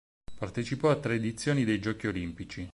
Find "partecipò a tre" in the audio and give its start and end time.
0.33-1.13